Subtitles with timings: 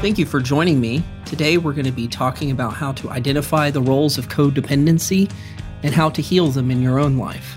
[0.00, 1.02] Thank you for joining me.
[1.24, 5.28] Today, we're going to be talking about how to identify the roles of codependency
[5.82, 7.56] and how to heal them in your own life.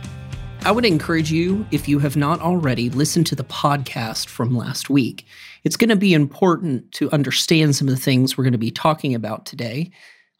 [0.66, 4.90] I would encourage you, if you have not already, listen to the podcast from last
[4.90, 5.28] week.
[5.63, 8.71] It's going to be important to understand some of the things we're going to be
[8.71, 9.92] talking about today.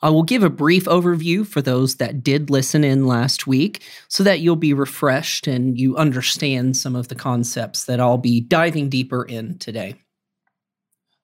[0.02, 4.24] I will give a brief overview for those that did listen in last week so
[4.24, 8.90] that you'll be refreshed and you understand some of the concepts that I'll be diving
[8.90, 9.98] deeper in today.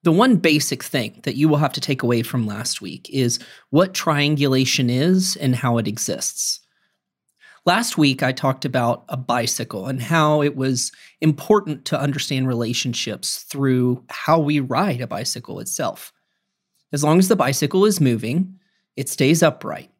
[0.04, 3.40] The one basic thing that you will have to take away from last week is
[3.70, 6.60] what triangulation is and how it exists.
[7.66, 13.42] Last week, I talked about a bicycle and how it was important to understand relationships
[13.42, 16.12] through how we ride a bicycle itself.
[16.92, 18.58] As long as the bicycle is moving,
[18.96, 19.90] it stays upright.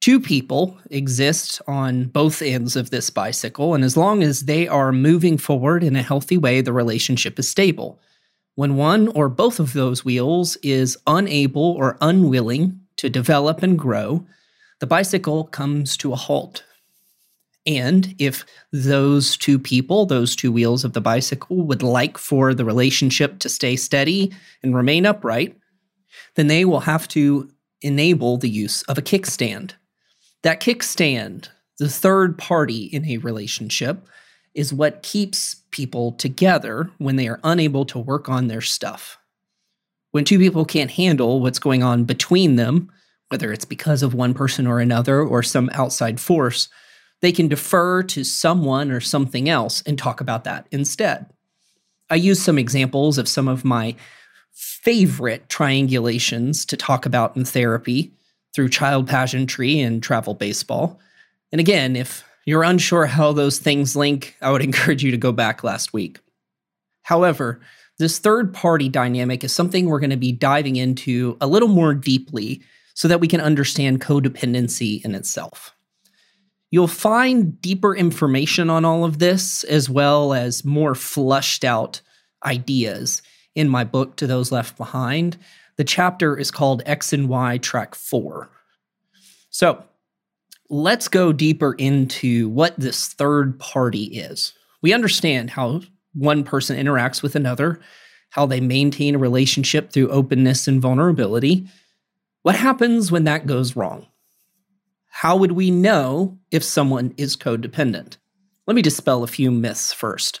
[0.00, 4.92] Two people exist on both ends of this bicycle, and as long as they are
[4.92, 8.00] moving forward in a healthy way, the relationship is stable.
[8.54, 14.26] When one or both of those wheels is unable or unwilling to develop and grow,
[14.80, 16.64] the bicycle comes to a halt.
[17.64, 22.64] And if those two people, those two wheels of the bicycle, would like for the
[22.64, 24.32] relationship to stay steady
[24.62, 25.56] and remain upright,
[26.34, 29.72] then they will have to enable the use of a kickstand.
[30.42, 31.48] That kickstand,
[31.78, 34.06] the third party in a relationship,
[34.54, 39.18] is what keeps people together when they are unable to work on their stuff.
[40.10, 42.92] When two people can't handle what's going on between them,
[43.28, 46.68] whether it's because of one person or another or some outside force,
[47.22, 51.26] they can defer to someone or something else and talk about that instead.
[52.10, 53.96] I use some examples of some of my
[54.52, 58.12] favorite triangulations to talk about in therapy
[58.54, 61.00] through child pageantry and travel baseball.
[61.52, 65.32] And again, if you're unsure how those things link, I would encourage you to go
[65.32, 66.20] back last week.
[67.02, 67.60] However,
[67.98, 71.94] this third party dynamic is something we're going to be diving into a little more
[71.94, 72.62] deeply
[72.94, 75.74] so that we can understand codependency in itself.
[76.70, 82.00] You'll find deeper information on all of this, as well as more flushed out
[82.44, 83.20] ideas
[83.54, 85.36] in my book, To Those Left Behind.
[85.76, 88.48] The chapter is called X and Y Track 4.
[89.50, 89.84] So,
[90.72, 94.54] let's go deeper into what this third party is.
[94.80, 95.82] We understand how
[96.14, 97.78] one person interacts with another,
[98.30, 101.66] how they maintain a relationship through openness and vulnerability.
[102.40, 104.06] What happens when that goes wrong?
[105.08, 108.16] How would we know if someone is codependent?
[108.66, 110.40] Let me dispel a few myths first.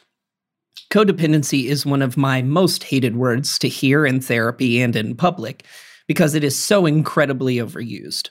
[0.90, 5.66] Codependency is one of my most hated words to hear in therapy and in public
[6.06, 8.30] because it is so incredibly overused.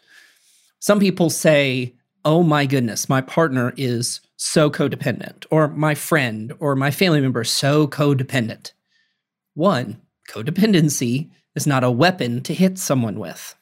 [0.81, 1.94] Some people say,
[2.25, 7.42] oh my goodness, my partner is so codependent, or my friend or my family member
[7.42, 8.72] is so codependent.
[9.53, 13.56] One, codependency is not a weapon to hit someone with.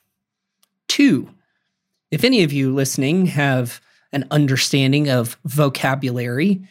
[0.87, 1.29] Two,
[2.09, 3.81] if any of you listening have
[4.13, 6.61] an understanding of vocabulary,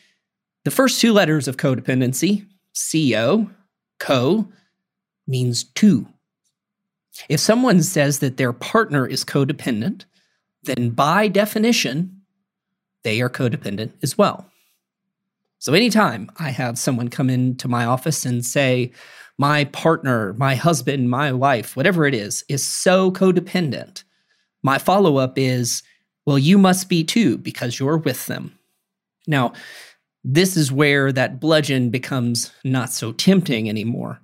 [0.64, 2.46] the first two letters of codependency,
[2.90, 3.50] CO,
[3.98, 4.48] co,
[5.26, 6.08] means two.
[7.28, 10.06] If someone says that their partner is codependent,
[10.62, 12.22] then by definition,
[13.04, 14.50] they are codependent as well.
[15.58, 18.92] So anytime I have someone come into my office and say,
[19.38, 24.02] my partner, my husband, my wife, whatever it is, is so codependent,
[24.62, 25.82] my follow up is,
[26.26, 28.58] well, you must be too because you're with them.
[29.26, 29.52] Now,
[30.24, 34.20] this is where that bludgeon becomes not so tempting anymore.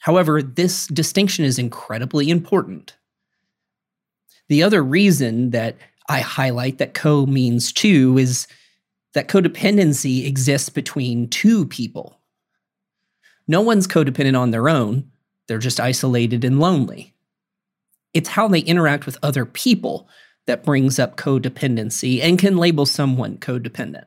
[0.00, 2.94] However, this distinction is incredibly important.
[4.48, 5.76] The other reason that
[6.08, 8.46] I highlight that co means two is
[9.14, 12.20] that codependency exists between two people.
[13.46, 15.10] No one's codependent on their own,
[15.46, 17.14] they're just isolated and lonely.
[18.14, 20.08] It's how they interact with other people
[20.46, 24.04] that brings up codependency and can label someone codependent.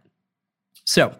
[0.85, 1.15] So,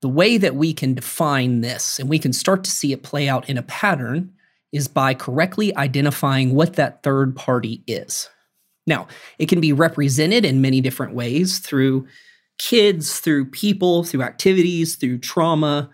[0.00, 3.28] the way that we can define this and we can start to see it play
[3.28, 4.34] out in a pattern
[4.74, 8.28] is by correctly identifying what that third party is.
[8.88, 9.06] Now,
[9.38, 12.08] it can be represented in many different ways through
[12.58, 15.90] kids, through people, through activities, through trauma.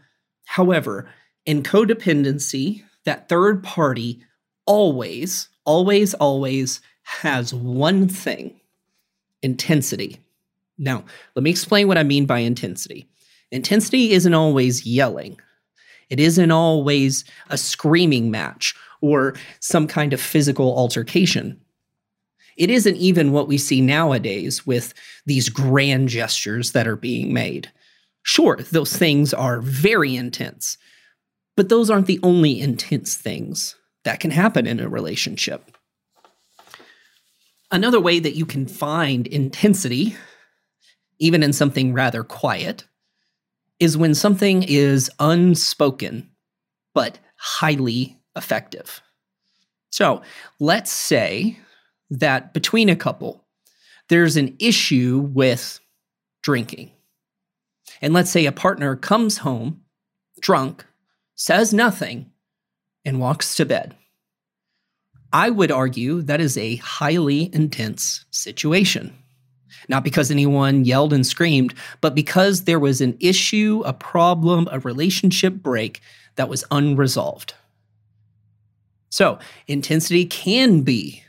[0.47, 1.11] However,
[1.44, 4.23] in codependency, that third party
[4.65, 8.61] always, always, always has one thing
[9.43, 10.21] intensity.
[10.79, 11.05] Now,
[11.35, 13.11] let me explain what I mean by intensity.
[13.53, 15.38] Intensity isn't always yelling,
[16.10, 21.58] it isn't always a screaming match or some kind of physical altercation.
[22.56, 24.92] It isn't even what we see nowadays with
[25.24, 27.70] these grand gestures that are being made.
[28.22, 30.76] Sure, those things are very intense,
[31.56, 35.70] But those aren't the only intense things that can happen in a relationship.
[37.70, 40.16] Another way that you can find intensity,
[41.18, 42.84] even in something rather quiet,
[43.81, 46.31] is when something is unspoken
[46.94, 49.00] but highly effective.
[49.91, 50.23] So
[50.61, 51.59] let's say
[52.11, 53.44] that between a couple,
[54.09, 55.81] there's an issue with
[56.43, 56.91] drinking.
[58.03, 59.82] And let's say a partner comes home
[60.41, 60.87] drunk,
[61.35, 62.31] says nothing,
[63.05, 63.94] and walks to bed.
[65.32, 69.19] I would argue that is a highly intense situation.
[69.88, 74.78] Not because anyone yelled and screamed, but because there was an issue, a problem, a
[74.81, 76.00] relationship break
[76.37, 77.55] that was unresolved.
[79.11, 81.22] So, intensity can be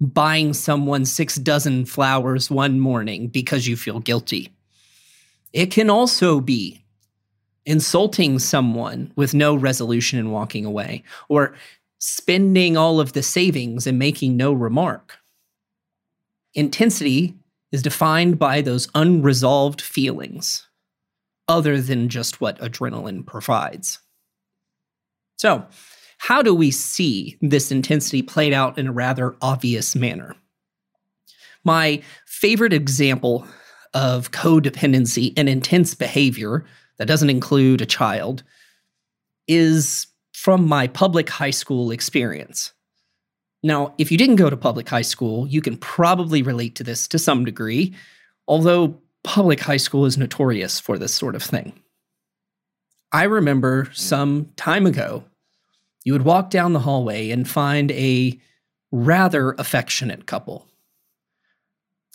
[0.00, 4.52] buying someone six dozen flowers one morning because you feel guilty.
[5.52, 6.84] It can also be
[7.64, 11.54] insulting someone with no resolution and walking away, or
[11.98, 15.18] spending all of the savings and making no remark.
[16.52, 17.34] Intensity
[17.74, 20.68] is defined by those unresolved feelings,
[21.48, 23.98] other than just what adrenaline provides.
[25.34, 25.66] So,
[26.18, 30.36] how do we see this intensity played out in a rather obvious manner?
[31.64, 33.44] My favorite example
[33.92, 36.64] of codependency and intense behavior
[36.98, 38.44] that doesn't include a child
[39.48, 42.72] is from my public high school experience.
[43.64, 47.08] Now, if you didn't go to public high school, you can probably relate to this
[47.08, 47.94] to some degree,
[48.46, 51.72] although public high school is notorious for this sort of thing.
[53.10, 55.24] I remember some time ago
[56.04, 58.38] you would walk down the hallway and find a
[58.92, 60.68] rather affectionate couple.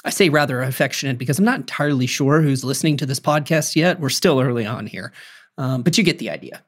[0.06, 4.00] I say rather affectionate because I'm not entirely sure who's listening to this podcast yet.
[4.00, 5.12] We're still early on here,
[5.58, 6.64] um, but you get the idea.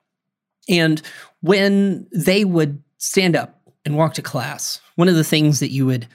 [0.68, 1.04] And
[1.42, 5.86] when they would stand up and walk to class, one of the things that you
[5.86, 6.08] would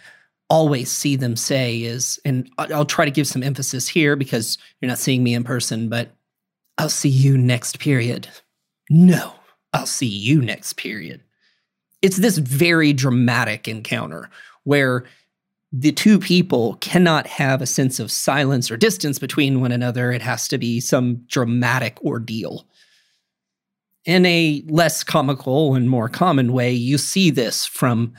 [0.48, 4.88] always see them say is, and I'll try to give some emphasis here because you're
[4.88, 6.10] not seeing me in person, but
[6.78, 8.28] I'll see you next period.
[8.88, 9.32] No,
[9.72, 11.22] I'll see you next period.
[12.02, 14.30] It's this very dramatic encounter
[14.64, 15.04] where
[15.72, 20.12] the two people cannot have a sense of silence or distance between one another.
[20.12, 22.66] It has to be some dramatic ordeal.
[24.06, 28.14] In a less comical and more common way, you see this from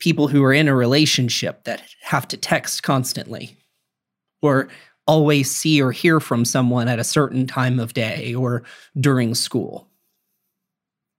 [0.00, 3.56] people who are in a relationship that have to text constantly
[4.42, 4.68] or
[5.06, 8.64] always see or hear from someone at a certain time of day or
[9.00, 9.88] during school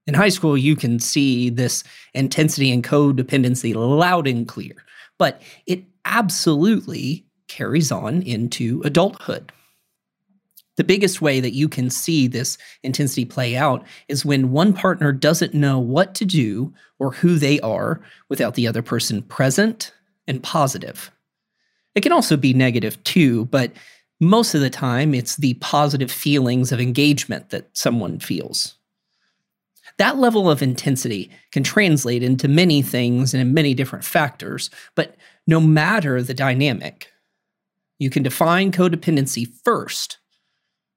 [0.08, 1.84] in high school, you can see this
[2.14, 4.76] intensity and codependency loud and clear,
[5.18, 9.52] but it absolutely carries on into adulthood.
[10.78, 15.12] The biggest way that you can see this intensity play out is when one partner
[15.12, 19.94] doesn't know what to do or who they are without the other person present
[20.28, 21.12] and positive.
[21.94, 23.72] It can also be negative too, but
[24.20, 28.76] most of the time it's the positive feelings of engagement that someone feels.
[29.98, 35.16] That level of intensity can translate into many things and in many different factors, but
[35.48, 37.12] no matter the dynamic,
[37.98, 40.18] you can define codependency first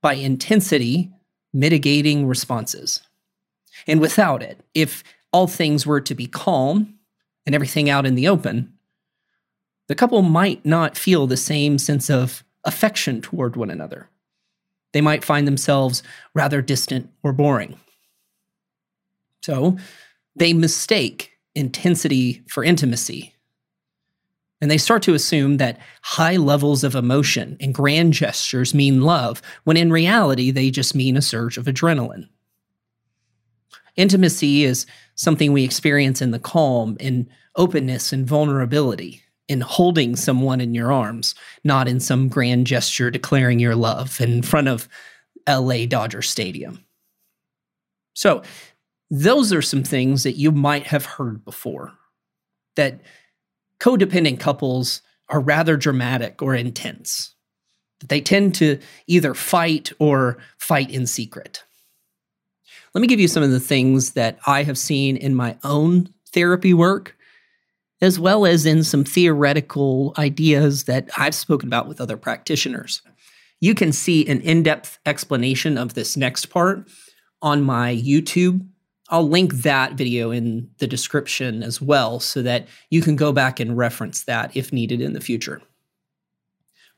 [0.00, 1.12] by intensity
[1.52, 3.00] mitigating responses.
[3.86, 6.98] And without it, if all things were to be calm
[7.46, 8.72] and everything out in the open,
[9.88, 14.08] the couple might not feel the same sense of affection toward one another.
[14.92, 16.02] They might find themselves
[16.34, 17.78] rather distant or boring.
[19.42, 19.78] So
[20.36, 23.34] they mistake intensity for intimacy.
[24.60, 29.40] And they start to assume that high levels of emotion and grand gestures mean love,
[29.64, 32.28] when in reality, they just mean a surge of adrenaline.
[33.96, 40.60] Intimacy is something we experience in the calm, in openness and vulnerability, in holding someone
[40.60, 41.34] in your arms,
[41.64, 44.88] not in some grand gesture declaring your love in front of
[45.48, 46.84] LA Dodger Stadium.
[48.14, 48.42] So,
[49.10, 51.92] those are some things that you might have heard before
[52.76, 53.00] that
[53.80, 57.34] codependent couples are rather dramatic or intense.
[58.06, 61.64] They tend to either fight or fight in secret.
[62.94, 66.08] Let me give you some of the things that I have seen in my own
[66.32, 67.16] therapy work,
[68.00, 73.02] as well as in some theoretical ideas that I've spoken about with other practitioners.
[73.60, 76.88] You can see an in depth explanation of this next part
[77.42, 78.66] on my YouTube
[79.10, 83.58] I'll link that video in the description as well so that you can go back
[83.58, 85.62] and reference that if needed in the future.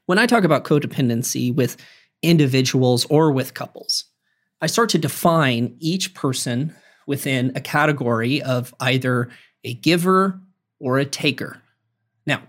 [0.07, 1.77] When I talk about codependency with
[2.23, 4.05] individuals or with couples,
[4.61, 6.75] I start to define each person
[7.07, 9.31] within a category of either
[9.65, 10.41] a giver
[10.81, 11.63] or a taker.
[12.27, 12.43] Now,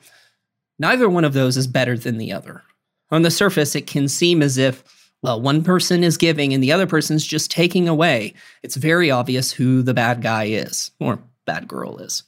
[0.80, 2.64] neither one of those is better than the other.
[3.12, 4.84] On the surface, it can seem as if,
[5.22, 8.34] well, one person is giving and the other person's just taking away.
[8.64, 12.24] It's very obvious who the bad guy is or bad girl is.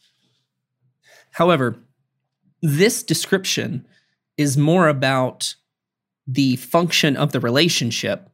[1.32, 1.76] However,
[2.62, 3.88] this description
[4.38, 5.56] is more about
[6.28, 8.30] the function of the relationship,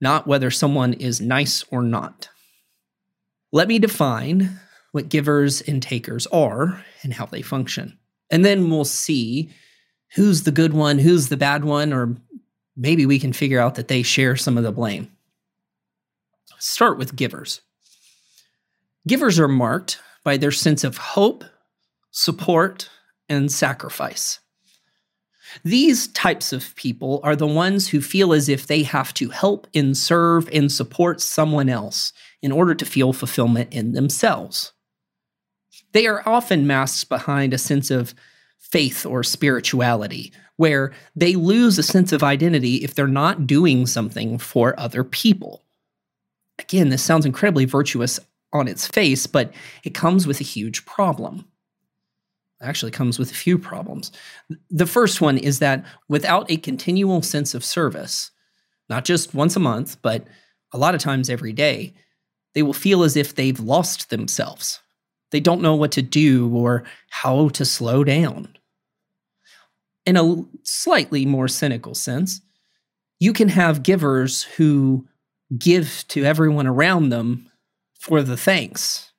[0.00, 2.28] not whether someone is nice or not.
[3.52, 4.60] Let me define
[4.92, 7.98] what givers and takers are and how they function.
[8.30, 9.50] And then we'll see
[10.14, 12.16] who's the good one, who's the bad one, or
[12.76, 15.10] maybe we can figure out that they share some of the blame.
[16.58, 17.60] Start with givers.
[19.06, 21.44] Givers are marked by their sense of hope,
[22.10, 22.88] support,
[23.28, 24.40] and sacrifice.
[25.62, 29.66] These types of people are the ones who feel as if they have to help
[29.74, 32.12] and serve and support someone else
[32.42, 34.72] in order to feel fulfillment in themselves.
[35.92, 38.14] They are often masked behind a sense of
[38.58, 44.38] faith or spirituality, where they lose a sense of identity if they're not doing something
[44.38, 45.64] for other people.
[46.58, 48.20] Again, this sounds incredibly virtuous
[48.52, 51.44] on its face, but it comes with a huge problem
[52.64, 54.10] actually comes with a few problems.
[54.70, 58.30] The first one is that without a continual sense of service,
[58.88, 60.26] not just once a month, but
[60.72, 61.94] a lot of times every day,
[62.54, 64.80] they will feel as if they've lost themselves.
[65.30, 68.56] They don't know what to do or how to slow down.
[70.06, 72.40] In a slightly more cynical sense,
[73.20, 75.08] you can have givers who
[75.56, 77.50] give to everyone around them
[77.98, 79.12] for the thanks,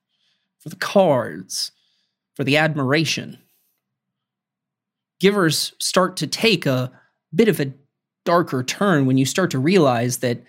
[0.60, 1.72] for the cards,
[2.36, 3.40] for the admiration.
[5.20, 6.92] Givers start to take a
[7.34, 7.74] bit of a
[8.26, 10.44] darker turn when you start to realize that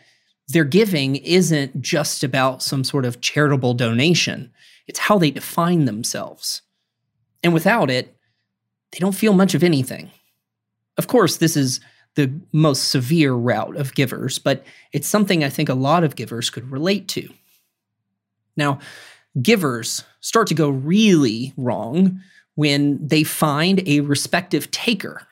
[0.48, 4.52] their giving isn't just about some sort of charitable donation,
[4.86, 6.62] it's how they define themselves.
[7.42, 8.16] And without it,
[8.92, 10.10] they don't feel much of anything.
[10.98, 11.80] Of course, this is
[12.14, 16.50] the most severe route of givers, but it's something I think a lot of givers
[16.50, 17.28] could relate to.
[18.56, 18.80] Now,
[19.40, 22.20] givers start to go really wrong
[22.54, 25.26] when they find a respective taker,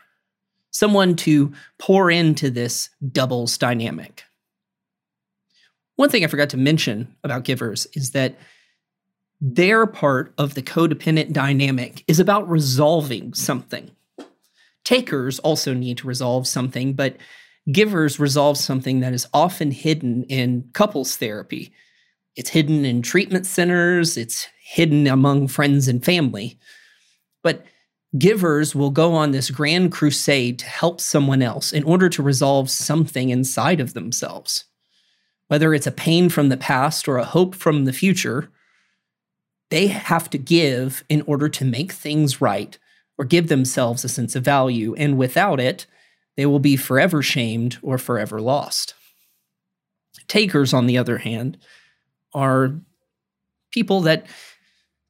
[0.70, 4.24] someone to pour into this doubles dynamic.
[5.96, 8.36] One thing I forgot to mention about givers is that
[9.40, 13.90] their part of the codependent dynamic is about resolving something.
[14.84, 17.16] Takers also need to resolve something, but
[17.70, 21.72] givers resolve something that is often hidden in couples therapy.
[22.36, 26.58] It's hidden in treatment centers, it's hidden among friends and family.
[27.42, 27.64] But
[28.18, 32.70] givers will go on this grand crusade to help someone else in order to resolve
[32.70, 34.64] something inside of themselves.
[35.48, 38.50] Whether it's a pain from the past or a hope from the future,
[39.70, 42.78] they have to give in order to make things right
[43.18, 44.94] or give themselves a sense of value.
[44.96, 45.86] And without it,
[46.36, 48.94] they will be forever shamed or forever lost.
[50.26, 51.58] Takers, on the other hand,
[52.32, 52.74] are
[53.72, 54.26] people that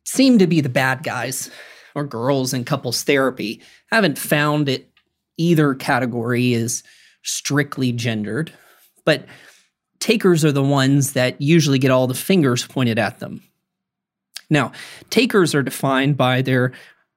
[0.05, 1.51] seem to be the bad guys
[1.95, 3.63] or girls in couples therapy.
[3.91, 4.91] I haven't found it
[5.37, 6.83] either category is
[7.23, 8.53] strictly gendered,
[9.05, 9.27] but
[10.01, 13.43] takers are the ones that usually get all the fingers pointed at them.
[14.51, 14.73] Now,
[15.11, 16.73] takers are defined by their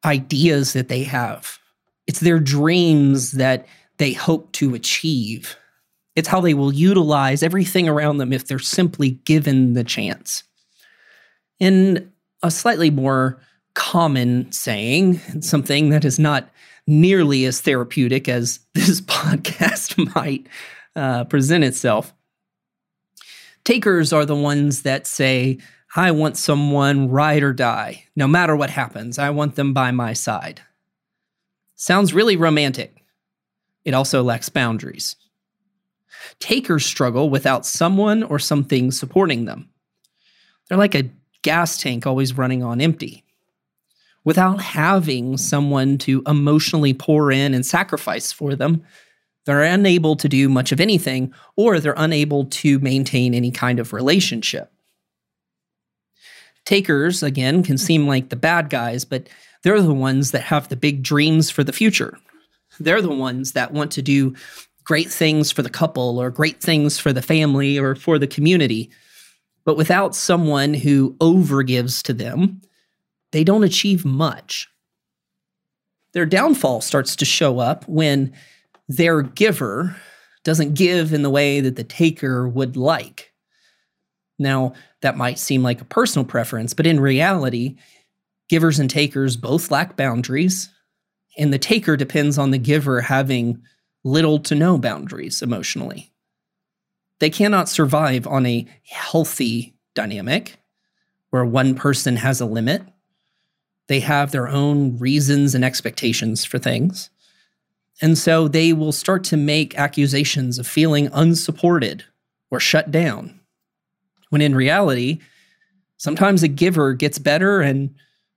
[0.07, 1.59] ideas that they have.
[2.07, 5.55] It's their dreams that they hope to achieve.
[6.15, 10.43] It's how they will utilize everything around them if they're simply given the chance.
[11.59, 12.11] In
[12.41, 13.39] a slightly more
[13.73, 16.49] common saying, something that is not
[16.87, 20.47] nearly as therapeutic as this podcast might
[20.95, 22.13] uh, present itself.
[23.65, 25.57] Takers are the ones that say,
[25.95, 28.05] I want someone ride or die.
[28.15, 30.61] No matter what happens, I want them by my side.
[31.75, 33.03] Sounds really romantic.
[33.85, 35.15] It also lacks boundaries.
[36.39, 39.69] Takers struggle without someone or something supporting them.
[40.67, 41.09] They're like a
[41.41, 43.23] gas tank always running on empty
[44.27, 48.83] without having someone to emotionally pour in and sacrifice for them,
[49.45, 53.93] they're unable to do much of anything, or they're unable to maintain any kind of
[53.93, 54.69] relationship.
[56.67, 59.29] Takers, again, can seem like the bad guys, but
[59.63, 62.19] they're the ones that have the big dreams for the future.
[62.77, 64.35] They're the ones that want to do
[64.83, 68.91] great things for the couple or great things for the family or for the community.
[69.63, 72.59] But without someone who overgives to them,
[73.31, 74.67] they don't achieve much.
[76.11, 78.33] Their downfall starts to show up when
[78.89, 79.95] their giver
[80.43, 83.31] doesn't give in the way that the taker would like.
[84.37, 87.75] Now, that might seem like a personal preference, but in reality,
[88.49, 90.69] givers and takers both lack boundaries,
[91.37, 93.61] and the taker depends on the giver having
[94.03, 96.11] little to no boundaries emotionally.
[97.19, 100.59] They cannot survive on a healthy dynamic
[101.29, 102.83] where one person has a limit.
[103.87, 107.09] They have their own reasons and expectations for things.
[108.01, 112.05] And so they will start to make accusations of feeling unsupported
[112.51, 113.39] or shut down.
[114.29, 115.19] When in reality,
[115.97, 117.95] sometimes a giver gets better and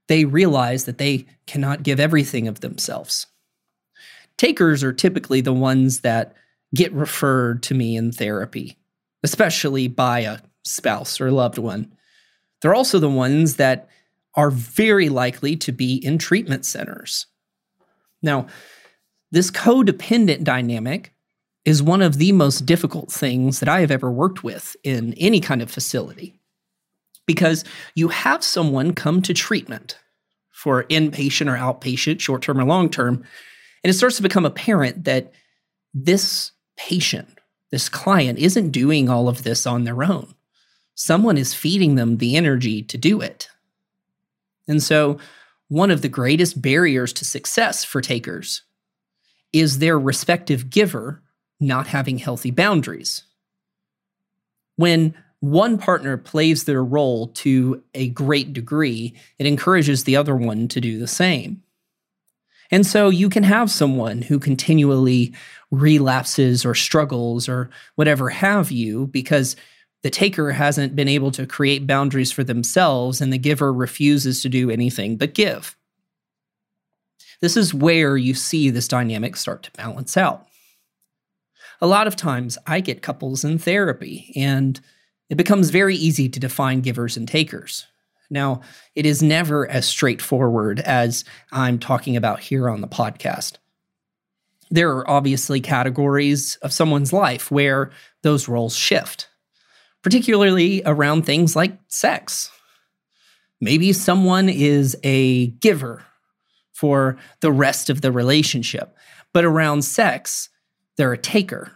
[0.08, 3.26] they realize that they cannot give everything of themselves.
[4.36, 6.34] Takers are typically the ones that
[6.74, 8.78] get referred to me in therapy,
[9.22, 11.92] especially by a spouse or loved one.
[12.60, 13.88] They're also the ones that
[14.34, 17.26] are very likely to be in treatment centers.
[18.22, 18.46] Now,
[19.30, 21.14] this codependent dynamic
[21.70, 25.38] is one of the most difficult things that I have ever worked with in any
[25.38, 26.34] kind of facility
[27.26, 29.96] because you have someone come to treatment
[30.50, 33.24] for inpatient or outpatient, short term or long term,
[33.84, 35.32] and it starts to become apparent that
[35.94, 37.38] this patient,
[37.70, 40.34] this client, isn't doing all of this on their own.
[40.96, 43.48] Someone is feeding them the energy to do it.
[44.66, 45.18] And so,
[45.68, 48.62] one of the greatest barriers to success for takers
[49.52, 51.22] is their respective giver
[51.60, 53.22] not having healthy boundaries.
[54.76, 60.68] When one partner plays their role to a great degree, it encourages the other one
[60.68, 61.62] to do the same.
[62.70, 65.34] And so you can have someone who continually
[65.70, 69.56] relapses or struggles or whatever have you because
[70.02, 74.48] the taker hasn't been able to create boundaries for themselves and the giver refuses to
[74.48, 75.76] do anything but give.
[77.40, 80.46] This is where you see this dynamic start to balance out.
[81.80, 84.78] A lot of times I get couples in therapy, and
[85.30, 87.86] it becomes very easy to define givers and takers.
[88.28, 88.60] Now,
[88.94, 93.54] it is never as straightforward as I'm talking about here on the podcast.
[94.70, 97.90] There are obviously categories of someone's life where
[98.22, 99.28] those roles shift,
[100.02, 102.52] particularly around things like sex.
[103.60, 106.04] Maybe someone is a giver
[106.72, 108.96] for the rest of the relationship.
[109.32, 110.49] But around sex,
[111.00, 111.72] they're a taker.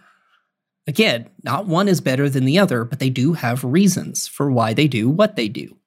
[0.86, 4.74] Again, not one is better than the other, but they do have reasons for why
[4.74, 5.78] they do what they do.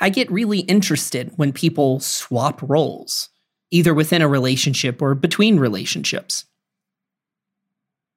[0.00, 3.28] I get really interested when people swap roles,
[3.70, 6.46] either within a relationship or between relationships.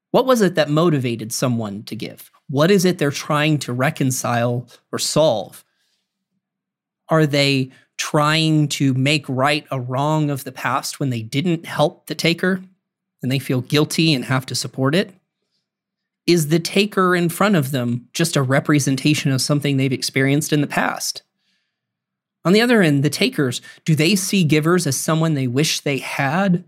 [0.09, 2.31] What was it that motivated someone to give?
[2.49, 5.63] What is it they're trying to reconcile or solve?
[7.09, 12.07] Are they trying to make right a wrong of the past when they didn't help
[12.07, 12.63] the taker
[13.21, 15.13] and they feel guilty and have to support it?
[16.25, 20.61] Is the taker in front of them just a representation of something they've experienced in
[20.61, 21.23] the past?
[22.45, 25.97] On the other end, the takers, do they see givers as someone they wish they
[25.97, 26.63] had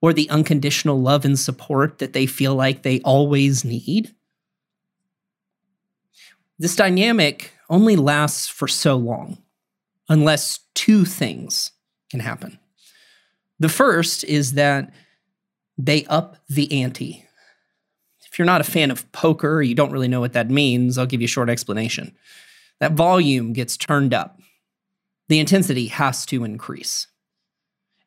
[0.00, 4.14] or the unconditional love and support that they feel like they always need?
[6.58, 9.38] This dynamic only lasts for so long
[10.08, 11.72] unless two things
[12.10, 12.58] can happen.
[13.58, 14.92] The first is that
[15.78, 17.24] they up the ante.
[18.30, 21.06] If you're not a fan of poker, you don't really know what that means, I'll
[21.06, 22.14] give you a short explanation.
[22.80, 24.38] That volume gets turned up.
[25.28, 27.06] The intensity has to increase.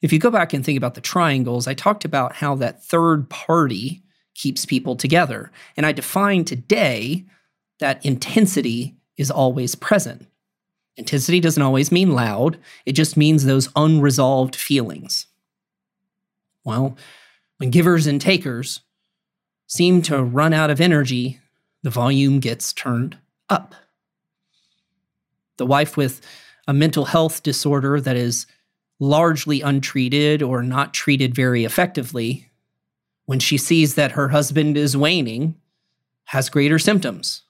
[0.01, 3.29] If you go back and think about the triangles, I talked about how that third
[3.29, 4.03] party
[4.33, 5.51] keeps people together.
[5.77, 7.25] And I defined today
[7.79, 10.27] that intensity is always present.
[10.97, 15.27] Intensity doesn't always mean loud, it just means those unresolved feelings.
[16.63, 16.97] Well,
[17.61, 18.81] when givers and takers
[19.67, 21.39] seem to run out of energy,
[21.83, 23.15] the volume gets turned
[23.49, 23.75] up.
[25.57, 26.21] The wife with
[26.67, 28.47] a mental health disorder that is
[28.99, 32.49] largely untreated or not treated very effectively,
[33.25, 35.53] when she sees that her husband is waning,
[36.25, 37.43] has greater symptoms.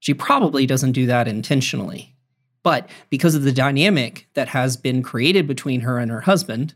[0.00, 2.14] She probably doesn't do that intentionally.
[2.62, 6.74] But because of the dynamic that has been created between her and her husband,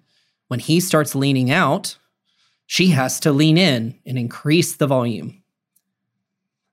[0.50, 1.96] when he starts leaning out,
[2.66, 5.44] she has to lean in and increase the volume.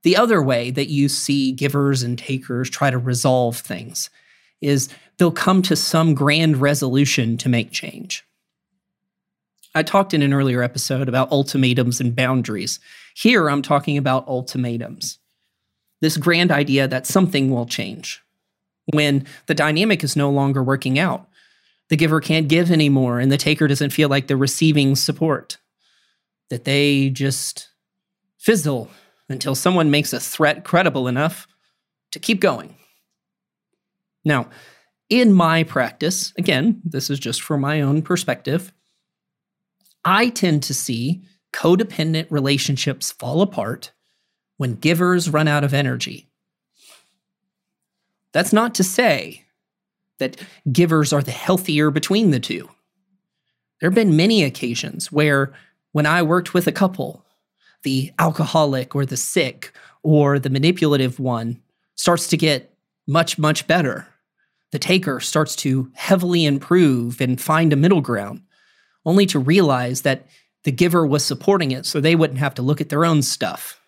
[0.02, 4.10] The other way that you see givers and takers try to resolve things
[4.62, 8.26] is they'll come to some grand resolution to make change.
[9.76, 12.80] I talked in an earlier episode about ultimatums and boundaries.
[13.16, 15.20] Here I'm talking about ultimatums
[16.02, 18.24] this grand idea that something will change
[18.94, 21.28] when the dynamic is no longer working out.
[21.89, 25.58] The giver can't give anymore, and the taker doesn't feel like they're receiving support,
[26.50, 27.69] that they just
[28.38, 28.89] fizzle
[29.30, 31.47] until someone makes a threat credible enough
[32.12, 32.76] to keep going.
[34.23, 34.50] Now,
[35.10, 38.73] in my practice, again, this is just from my own perspective,
[40.04, 41.23] I tend to see
[41.54, 43.91] codependent relationships fall apart
[44.58, 46.30] when givers run out of energy.
[48.34, 49.45] That's not to say
[50.19, 50.38] that
[50.71, 52.69] givers are the healthier between the two.
[53.80, 55.53] There have been many occasions where,
[55.91, 57.23] when I worked with a couple,
[57.84, 59.71] the alcoholic or the sick
[60.03, 61.62] or the manipulative one
[61.95, 62.73] starts to get
[63.08, 64.08] much, much better.
[64.71, 68.41] The taker starts to heavily improve and find a middle ground,
[69.06, 70.27] only to realize that
[70.63, 73.80] the giver was supporting it so they wouldn't have to look at their own stuff.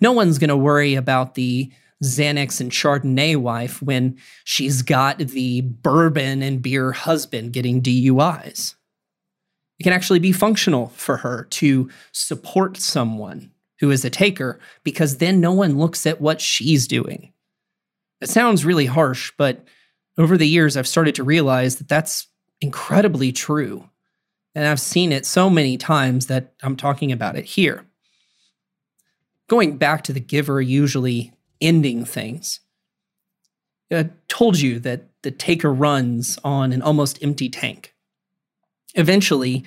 [0.00, 1.70] No one's going to worry about the
[2.02, 8.74] Xanax and Chardonnay wife when she's got the bourbon and beer husband getting DUIs.
[9.78, 15.18] It can actually be functional for her to support someone who is a taker because
[15.18, 17.32] then no one looks at what she's doing.
[18.20, 19.64] It sounds really harsh, but
[20.16, 22.26] over the years, I've started to realize that that's
[22.60, 23.88] incredibly true.
[24.54, 27.84] And I've seen it so many times that I'm talking about it here.
[29.48, 32.60] Going back to the giver usually ending things,
[33.90, 37.94] I told you that the taker runs on an almost empty tank.
[38.94, 39.64] Eventually,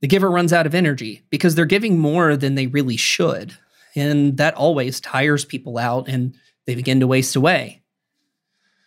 [0.00, 3.56] the giver runs out of energy because they're giving more than they really should.
[3.94, 6.34] And that always tires people out and
[6.66, 7.82] they begin to waste away.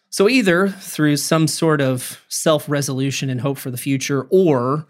[0.10, 4.88] So, either through some sort of self resolution and hope for the future, or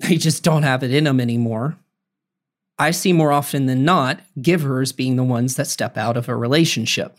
[0.00, 1.76] they just don't have it in them anymore.
[2.78, 6.36] I see more often than not givers being the ones that step out of a
[6.36, 7.16] relationship.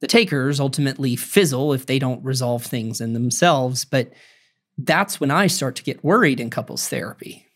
[0.00, 4.12] The takers ultimately fizzle if they don't resolve things in themselves, but
[4.76, 7.46] that's when I start to get worried in couples therapy.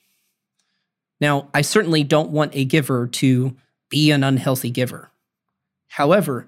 [1.20, 3.56] Now, I certainly don't want a giver to
[3.88, 5.10] be an unhealthy giver.
[5.88, 6.46] However,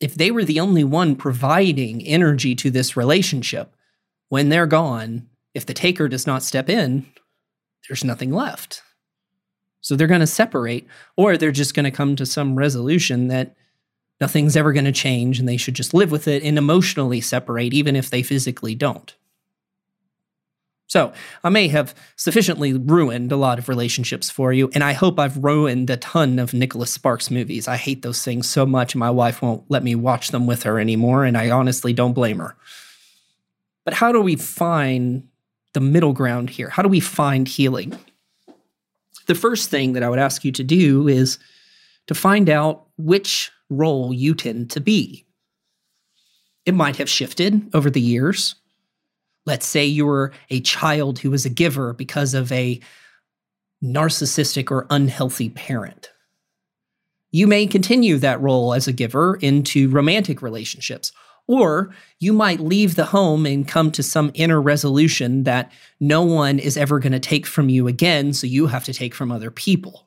[0.00, 3.74] if they were the only one providing energy to this relationship,
[4.28, 7.06] when they're gone, if the taker does not step in,
[7.88, 8.82] there's nothing left.
[9.84, 13.54] So they're going to separate, or they're just going to come to some resolution that
[14.18, 17.74] nothing's ever going to change and they should just live with it and emotionally separate,
[17.74, 19.14] even if they physically don't.
[20.86, 25.18] So I may have sufficiently ruined a lot of relationships for you, and I hope
[25.18, 27.68] I've ruined a ton of Nicholas Sparks movies.
[27.68, 30.80] I hate those things so much, my wife won't let me watch them with her
[30.80, 32.56] anymore, and I honestly don't blame her.
[33.84, 35.28] But how do we find
[35.74, 36.70] the middle ground here?
[36.70, 37.98] How do we find healing?
[39.26, 41.38] The first thing that I would ask you to do is
[42.06, 45.24] to find out which role you tend to be.
[46.66, 48.56] It might have shifted over the years
[49.46, 52.80] Let's say you were a child who was a giver because of a
[53.82, 56.10] narcissistic or unhealthy parent.
[57.30, 61.12] You may continue that role as a giver into romantic relationships,
[61.46, 66.58] or you might leave the home and come to some inner resolution that no one
[66.58, 69.50] is ever going to take from you again, so you have to take from other
[69.50, 70.06] people.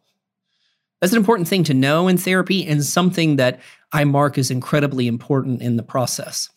[0.99, 3.59] That's an important thing to know in therapy and something that
[3.91, 6.49] I mark as incredibly important in the process.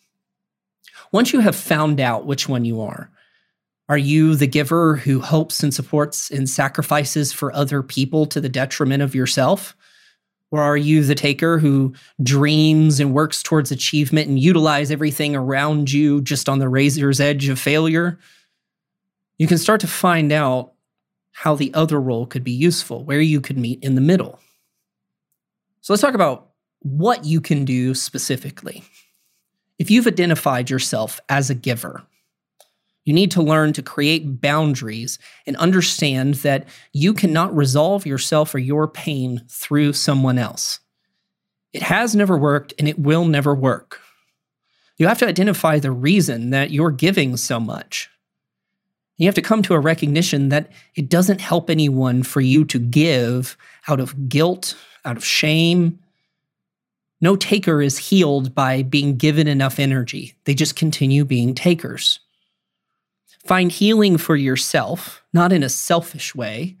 [1.11, 3.11] Once you have found out which one you are,
[3.89, 8.49] are you the giver who hopes and supports and sacrifices for other people to the
[8.49, 9.75] detriment of yourself?
[10.51, 15.91] Or are you the taker who dreams and works towards achievement and utilize everything around
[15.91, 18.19] you just on the razor's edge of failure?
[19.37, 20.73] You can start to find out
[21.31, 24.39] how the other role could be useful, where you could meet in the middle.
[25.79, 26.49] So let's talk about
[26.81, 28.83] what you can do specifically.
[29.79, 32.03] If you've identified yourself as a giver,
[33.05, 38.59] you need to learn to create boundaries and understand that you cannot resolve yourself or
[38.59, 40.79] your pain through someone else.
[41.73, 43.99] It has never worked and it will never work.
[44.97, 48.09] You have to identify the reason that you're giving so much.
[49.17, 52.79] You have to come to a recognition that it doesn't help anyone for you to
[52.79, 55.99] give out of guilt, out of shame,
[57.21, 60.33] no taker is healed by being given enough energy.
[60.45, 62.19] They just continue being takers.
[63.45, 66.77] Find healing for yourself, not in a selfish way,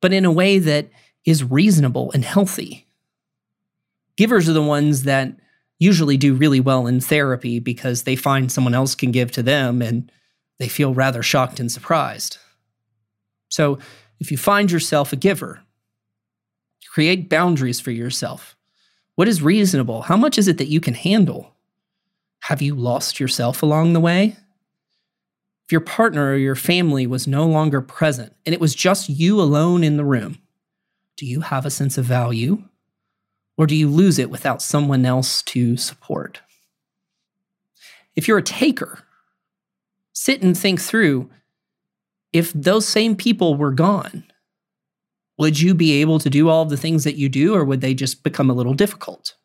[0.00, 0.90] but in a way that
[1.24, 2.86] is reasonable and healthy.
[4.16, 5.36] Givers are the ones that
[5.78, 9.82] usually do really well in therapy because they find someone else can give to them
[9.82, 10.10] and
[10.58, 12.38] they feel rather shocked and surprised.
[13.48, 13.78] So,
[14.20, 15.62] if you find yourself a giver,
[16.88, 18.56] create boundaries for yourself.
[19.16, 20.02] What is reasonable?
[20.02, 21.56] How much is it that you can handle?
[22.40, 24.36] Have you lost yourself along the way?
[25.72, 29.82] Your partner or your family was no longer present and it was just you alone
[29.82, 30.38] in the room,
[31.16, 32.64] Do you have a sense of value?
[33.56, 36.40] Or do you lose it without someone else to support?
[38.14, 39.00] If you're a taker,
[40.12, 41.30] sit and think through
[42.32, 44.24] if those same people were gone,
[45.38, 47.94] would you be able to do all the things that you do, or would they
[47.94, 49.36] just become a little difficult?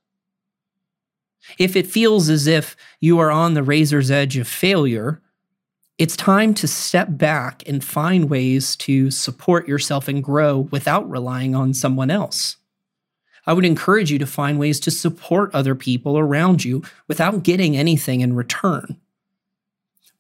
[1.58, 5.22] If it feels as if you are on the razor's edge of failure,
[5.98, 11.56] it's time to step back and find ways to support yourself and grow without relying
[11.56, 12.58] on someone else.
[13.48, 17.76] I would encourage you to find ways to support other people around you without getting
[17.76, 19.00] anything in return.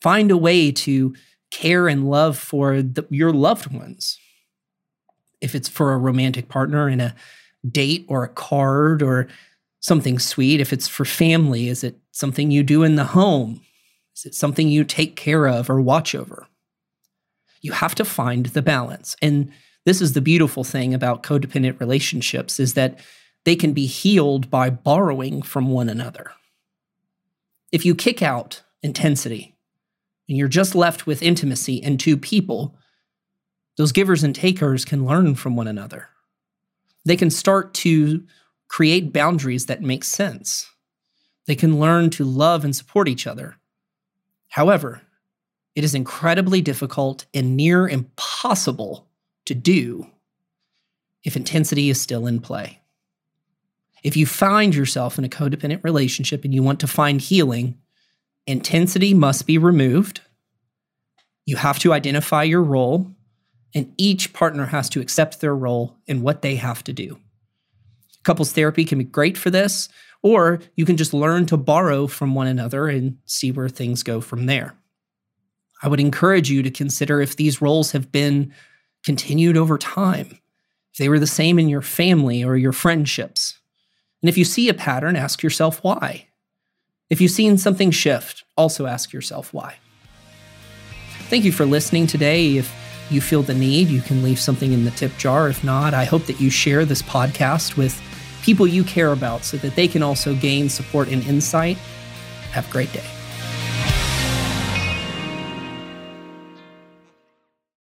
[0.02, 1.14] Find a way to
[1.52, 4.18] care and love for the, your loved ones.
[5.42, 7.14] If it's for a romantic partner in a
[7.70, 9.28] date or a card or
[9.82, 13.62] something sweet, if it's for family, is it something you do in the home?
[14.18, 16.48] Is it something you take care of or watch over?
[17.62, 19.16] You have to find the balance.
[19.22, 19.52] And
[19.86, 23.00] this is the beautiful thing about codependent relationships is that
[23.46, 26.32] they can be healed by borrowing from one another.
[27.72, 29.56] If you kick out intensity
[30.28, 32.76] and you're just left with intimacy and two people,
[33.78, 36.10] those givers and takers can learn from one another.
[37.06, 38.26] They can start to
[38.68, 40.68] create boundaries that make sense.
[41.46, 43.58] They can learn to love and support each other.
[44.50, 45.02] However,
[45.76, 49.08] it is incredibly difficult and near impossible
[49.46, 50.08] to do
[51.24, 52.82] if intensity is still in play.
[54.04, 57.78] If you find yourself in a codependent relationship and you want to find healing,
[58.46, 60.22] intensity must be removed.
[61.46, 63.12] You have to identify your role,
[63.76, 67.20] and each partner has to accept their role and what they have to do.
[68.24, 69.90] Couples therapy can be great for this,
[70.24, 74.22] or you can just learn to borrow from one another and see where things go
[74.22, 74.76] from there.
[75.84, 78.54] I would encourage you to consider if these roles have been
[79.04, 80.40] continued over time,
[80.92, 83.60] if they were the same in your family or your friendships.
[84.22, 86.28] And if you see a pattern, ask yourself why.
[87.10, 89.76] If you've seen something shift, also ask yourself why.
[91.30, 92.58] Thank you for listening today.
[92.58, 92.74] If
[93.10, 95.48] you feel the need, you can leave something in the tip jar.
[95.48, 98.02] If not, I hope that you share this podcast with
[98.48, 101.76] people you care about so that they can also gain support and insight.
[102.54, 103.17] Have a great day.